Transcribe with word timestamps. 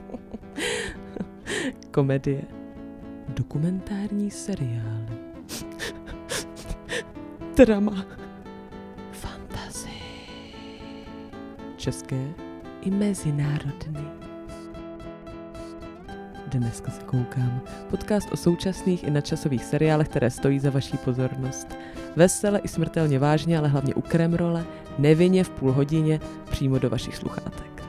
Komedie. 1.90 2.42
Dokumentární 3.28 4.30
seriály. 4.30 5.18
Drama. 7.56 8.06
Fantasy. 9.12 9.88
České 11.76 12.28
i 12.82 12.90
mezinárodní. 12.90 14.08
Dneska 16.46 16.90
se 16.90 17.02
koukám. 17.02 17.60
Podcast 17.90 18.32
o 18.32 18.36
současných 18.36 19.04
i 19.04 19.10
nadčasových 19.10 19.64
seriálech, 19.64 20.08
které 20.08 20.30
stojí 20.30 20.58
za 20.58 20.70
vaší 20.70 20.96
pozornost. 20.96 21.66
Vesele 22.16 22.58
i 22.58 22.68
smrtelně 22.68 23.18
vážně, 23.18 23.58
ale 23.58 23.68
hlavně 23.68 23.94
u 23.94 24.00
kremrole, 24.00 24.64
nevinně 24.98 25.44
v 25.44 25.50
půl 25.50 25.72
hodině, 25.72 26.20
přímo 26.50 26.78
do 26.78 26.90
vašich 26.90 27.16
sluchátek. 27.16 27.81